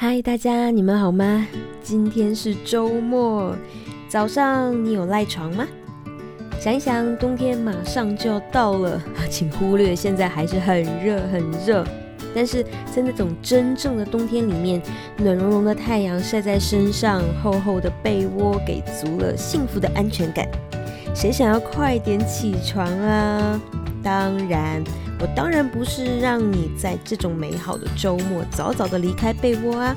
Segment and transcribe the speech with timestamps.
[0.00, 1.44] 嗨，大家，你们好吗？
[1.82, 3.52] 今天是周末，
[4.08, 5.66] 早上你有赖床吗？
[6.60, 11.84] 想一想，冬天马上就要到了， 请忽略现在还是很热很热。
[12.32, 12.62] 但是
[12.94, 14.80] 在那种真正的冬天里面，
[15.16, 20.46] 暖融融的太阳晒在身上，厚厚的被窝给足了幸福的安全感。
[21.14, 23.60] 谁想要快点起床啊？
[24.02, 24.82] 当然，
[25.20, 29.96] 我当然不是让你在这种美好的周末早早的离开被窝啊。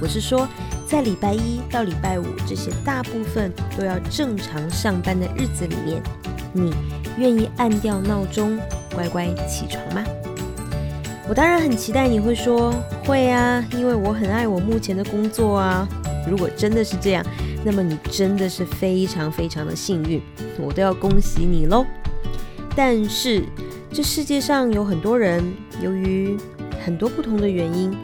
[0.00, 0.48] 我是说，
[0.86, 6.02] 在礼拜一到礼拜五这些大部分都要正常上班的日子里面，
[6.52, 6.72] 你
[7.18, 8.58] 愿意按掉闹钟，
[8.94, 10.04] 乖乖起床吗？
[11.28, 12.72] 我当然很期待你会说
[13.04, 15.86] 会啊，因为我很爱我目前的工作啊。
[16.28, 17.24] 如果真的是这样，
[17.64, 20.20] 那么你真的是非常非常的幸运，
[20.58, 21.84] 我都要恭喜你喽。
[22.74, 23.42] 但是
[23.92, 25.44] 这世界上有很多人，
[25.82, 26.36] 由于
[26.84, 27.94] 很多不同的原因，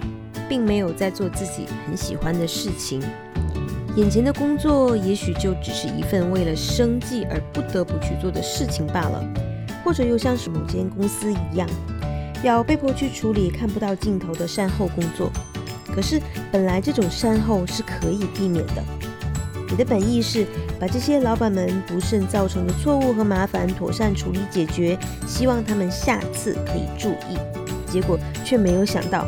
[0.49, 3.01] 并没有在做自己很喜欢的事情。
[3.97, 9.25] 眼前的工作也许就只是一份为了生计而不得不去做的事情罢了，
[9.83, 11.67] 或者又像是某间公司一样，
[12.43, 15.31] 要被迫去处理看不到尽头的善后工作。
[15.95, 16.21] 可是
[16.53, 18.85] 本来这种善后是可以避免的。
[19.69, 20.47] 你的本意是
[20.79, 27.37] 把这些老板们不慎造成的错误和麻烦妥善处理解决，希望他们下次可以注意。
[27.91, 29.27] 结果却没有想到，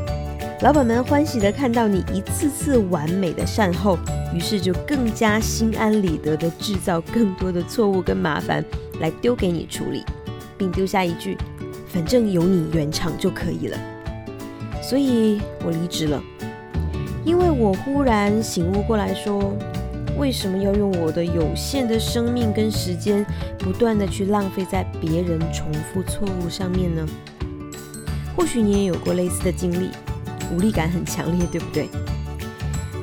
[0.62, 3.98] 老板们欢喜的看到你一次次完美的善后，
[4.34, 8.64] 于是就更加心安理得的制造更多的错误跟麻烦
[9.00, 10.04] 来丢给你处理，
[10.56, 11.36] 并丢下一句
[11.88, 13.78] ：“反正有你原厂就可以了。”
[14.82, 16.22] 所以我离职了，
[17.24, 19.52] 因为我忽然醒悟过来说。
[20.18, 23.24] 为什么要用我的有限的生命跟时间，
[23.58, 27.06] 不断的去浪费在别人重复错误上面呢？
[28.36, 29.90] 或许你也有过类似的经历，
[30.52, 31.88] 无力感很强烈，对不对？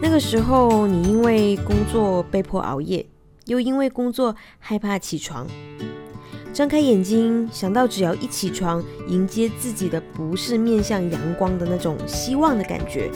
[0.01, 3.05] 那个时候，你因为工作被迫熬夜，
[3.45, 5.47] 又因为工作害怕起床，
[6.53, 13.09] 张开眼睛，想到只要一起床，迎接自己的不是面向阳光的那种希望的感觉。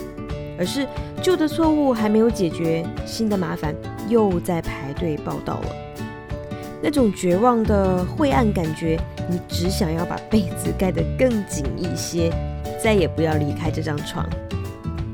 [0.60, 0.86] 而是
[1.22, 3.74] 旧的错误还没有解决，新的麻烦
[4.10, 5.66] 又在排队报道了。
[6.82, 9.00] 那种绝望的晦暗感觉，
[9.30, 12.30] 你只想要把被子盖得更紧一些，
[12.82, 14.28] 再也不要离开这张床。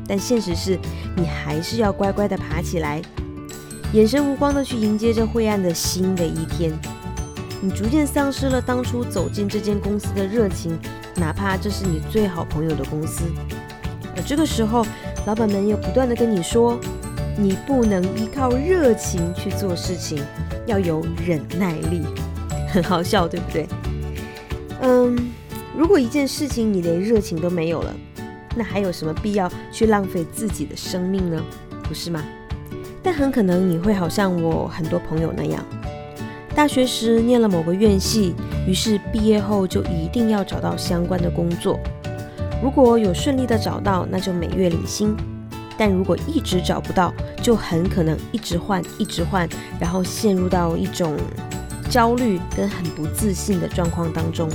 [0.09, 0.77] 但现实是，
[1.17, 3.01] 你还是要乖乖的爬起来，
[3.93, 6.73] 眼神无光的去迎接这晦暗的新的一天。
[7.61, 10.77] 你逐渐丧失了当初走进这间公司的热情，
[11.15, 13.23] 哪怕这是你最好朋友的公司。
[14.17, 14.87] 而这个时候，
[15.27, 16.79] 老板们又不断的跟你说，
[17.37, 20.23] 你不能依靠热情去做事情，
[20.67, 22.01] 要有忍耐力，
[22.73, 23.67] 很好笑，对不对？
[24.83, 25.33] 嗯，
[25.77, 27.93] 如果一件事情你连热情都没有了，
[28.55, 31.43] 那还有什么必要去浪费自己的生命呢？
[31.83, 32.23] 不是吗？
[33.03, 35.61] 但很可能你会好像我很多朋友那样，
[36.55, 38.33] 大学时念了某个院系，
[38.65, 41.81] 于是毕业后就一定要找到相关的工作。
[42.63, 45.15] 如果有顺利的找到，那就每月领薪；
[45.77, 47.13] 但如果一直找不到，
[47.43, 51.15] 就很可能一直换，一直换，然后陷入到一种
[51.91, 54.49] 焦虑跟很不自信的状况当中。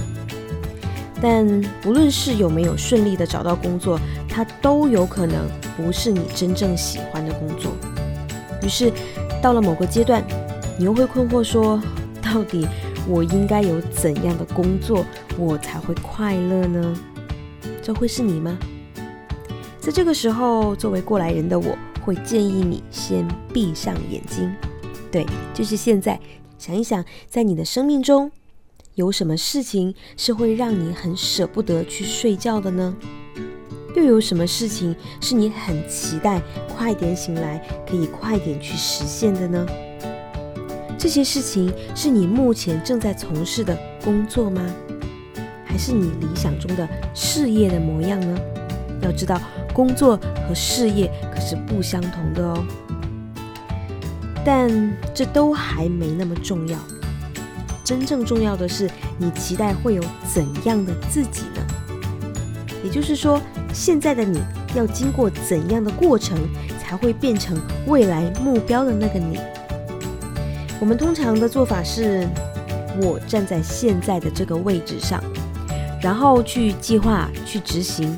[1.22, 1.46] 但
[1.84, 5.48] 不论是有没有顺利的找到工作，它都有可能
[5.78, 7.72] 不是你真正喜欢的工作。
[8.64, 8.92] 于是
[9.42, 10.24] 到了某个阶段，
[10.78, 11.80] 你又会困惑说：
[12.20, 12.68] 到底
[13.08, 15.06] 我应该有怎样的工作，
[15.38, 16.96] 我才会快乐呢？
[17.82, 18.58] 这会是你吗？
[19.80, 24.54] 在这个时候，作为过来人的我，会建议你先闭上眼睛。
[25.12, 26.20] 对，就是现在，
[26.60, 28.32] 想一想，在你的生命中，
[28.94, 32.96] 有什么事情是会让你很舍不得去睡觉的呢？
[33.96, 36.42] 又有什么事情是你很期待
[36.78, 39.66] 快点醒来，可以快点去实现的呢？
[40.98, 44.64] 这些事情是你目前正在从事的工作吗？
[45.72, 48.38] 还是你理想中的事业的模样呢？
[49.02, 49.40] 要知道，
[49.74, 52.64] 工作和事业可是不相同的哦。
[54.44, 54.70] 但
[55.14, 56.78] 这都还没那么重要，
[57.86, 61.66] 真正重要的是你期待会有怎样的自己呢？
[62.84, 63.42] 也就是说，
[63.74, 64.42] 现在的你
[64.76, 66.38] 要经过怎样的过程，
[66.80, 67.58] 才会变成
[67.88, 69.40] 未来目标的那个你？
[70.80, 72.28] 我们通常的做法是，
[73.02, 75.24] 我站在现在的这个位置上。
[76.02, 78.18] 然后去计划、去执行，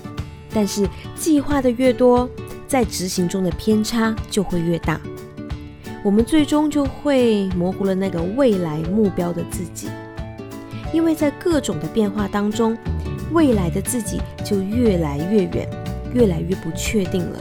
[0.54, 2.30] 但是计划的越多，
[2.68, 5.00] 在执行中的偏差就会越大。
[6.04, 9.88] 我们最终就会模糊了那个未来目标的自己，
[10.94, 12.78] 因为在各种的变化当中，
[13.32, 15.70] 未来的自己就越来越远，
[16.14, 17.40] 越来越不确定了。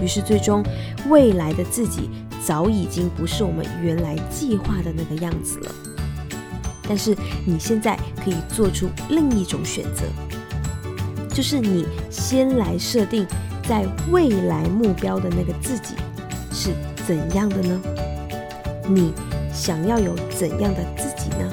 [0.00, 0.64] 于是最终
[1.08, 2.10] 未来的自己
[2.44, 5.91] 早已经不是我们原来计划的那个样子了。
[6.88, 10.04] 但是你现在可以做出另一种选择，
[11.32, 13.26] 就是你先来设定
[13.68, 15.94] 在未来目标的那个自己
[16.52, 16.70] 是
[17.06, 17.80] 怎样的呢？
[18.88, 19.12] 你
[19.52, 21.50] 想要有怎样的自己呢？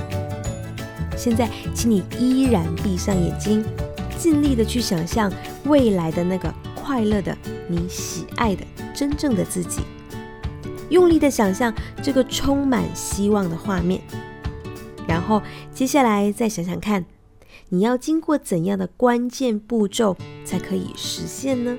[1.15, 3.63] 现在，请你依然闭上眼睛，
[4.17, 5.31] 尽力的去想象
[5.65, 7.37] 未来的那个快乐的、
[7.67, 8.63] 你喜爱的、
[8.95, 9.81] 真正的自己，
[10.89, 14.01] 用力的想象这个充满希望的画面。
[15.09, 15.41] 然后，
[15.73, 17.03] 接下来再想想看，
[17.69, 20.15] 你要经过怎样的关键步骤
[20.45, 21.75] 才可以实现呢？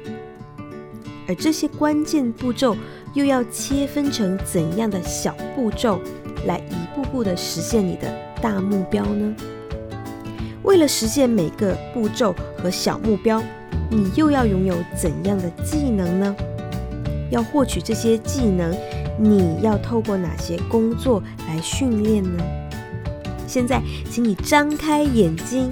[1.29, 2.77] 而这些关键步骤
[3.15, 6.01] 又要切分成怎样的小步骤，
[6.45, 8.13] 来一步步的实现你的？
[8.43, 9.37] 大目标呢？
[10.65, 13.41] 为了实现每个步骤和小目标，
[13.89, 16.35] 你又要拥有怎样的技能呢？
[17.31, 18.75] 要获取这些技能，
[19.17, 22.43] 你要透过哪些工作来训练呢？
[23.51, 25.69] 现在，请你张开眼睛，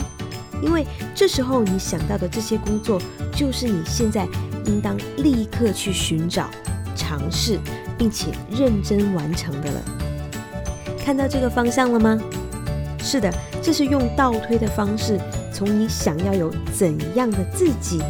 [0.61, 0.85] 因为
[1.15, 3.01] 这时候你想到的这些工作，
[3.33, 4.27] 就是你现在
[4.67, 6.51] 应当立刻去寻找、
[6.97, 7.57] 尝试，
[7.97, 9.81] 并且认真完成的了。
[10.99, 12.19] 看到这个方向了吗？
[12.99, 13.33] 是的，
[13.63, 15.17] 这是用倒推的方式，
[15.55, 18.03] 从你想要有怎样的自己，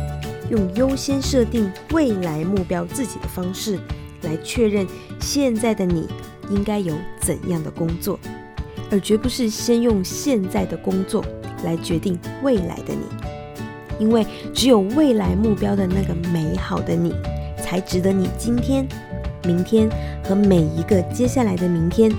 [0.51, 3.79] 用优先设定未来目标自己的方式，
[4.23, 4.87] 来确认
[5.21, 6.09] 现在的你
[6.49, 8.19] 应该有怎样的工作，
[8.91, 11.25] 而绝不是先用现在的工作
[11.65, 13.05] 来决定未来的你，
[13.99, 17.15] 因为只有未来目标的那个美好的你，
[17.63, 18.87] 才值得你今天、
[19.45, 19.89] 明天
[20.25, 22.13] 和每一个接下来的明天，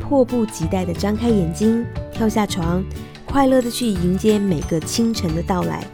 [0.00, 1.84] 迫不及待地张开眼睛。
[2.12, 2.82] 跳下床，
[3.26, 5.84] 快乐的去迎接每个清晨的到来，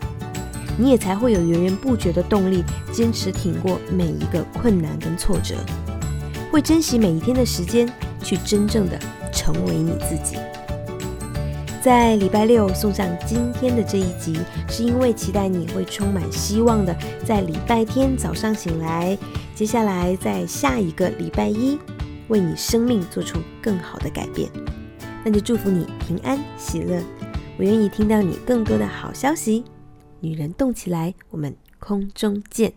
[0.78, 2.62] 你也才会有源源不绝的动力，
[2.92, 5.56] 坚持挺过每一个困难跟挫折，
[6.52, 7.92] 会珍惜每一天的时间，
[8.22, 8.96] 去真正的
[9.32, 10.36] 成为你自己。
[11.82, 14.38] 在礼拜六送上今天的这一集，
[14.68, 19.18] 是因为期待你会充满希望的，在礼拜天早上醒来，
[19.52, 21.76] 接下来在下一个礼拜一，
[22.28, 24.48] 为你生命做出更好的改变。
[25.24, 27.02] 那就祝福你平安喜乐，
[27.58, 29.64] 我愿意听到你更多的好消息。
[30.20, 32.72] 女人动起来，我们空中见。